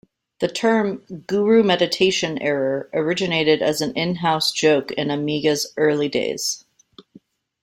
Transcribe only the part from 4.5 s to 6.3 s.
joke in Amiga's early